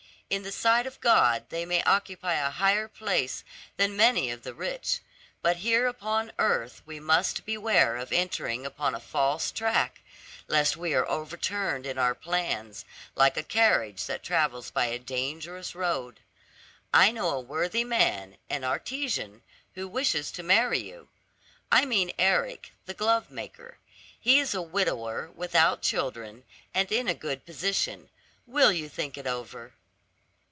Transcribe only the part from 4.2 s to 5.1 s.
of the rich;